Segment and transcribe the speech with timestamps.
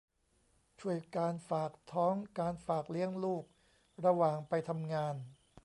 [0.79, 3.43] ช่วยการฝากท้อง การฝากเลี้ยงลูก
[4.05, 5.15] ระหว่างไปทำงาน